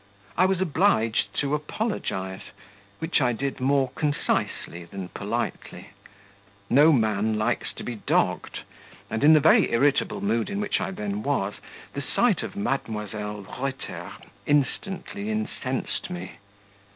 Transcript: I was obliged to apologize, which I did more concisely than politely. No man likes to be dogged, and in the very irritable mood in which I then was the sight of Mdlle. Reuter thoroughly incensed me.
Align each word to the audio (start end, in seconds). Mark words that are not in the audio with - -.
I 0.35 0.45
was 0.47 0.59
obliged 0.59 1.31
to 1.41 1.53
apologize, 1.53 2.41
which 2.97 3.21
I 3.21 3.33
did 3.33 3.59
more 3.59 3.89
concisely 3.91 4.83
than 4.83 5.09
politely. 5.09 5.89
No 6.71 6.91
man 6.91 7.37
likes 7.37 7.71
to 7.73 7.83
be 7.83 7.97
dogged, 7.97 8.61
and 9.11 9.23
in 9.23 9.33
the 9.33 9.39
very 9.39 9.71
irritable 9.71 10.19
mood 10.19 10.49
in 10.49 10.59
which 10.59 10.81
I 10.81 10.89
then 10.89 11.21
was 11.21 11.53
the 11.93 12.01
sight 12.01 12.41
of 12.41 12.53
Mdlle. 12.55 13.45
Reuter 13.45 14.11
thoroughly 14.47 15.29
incensed 15.29 16.09
me. 16.09 16.31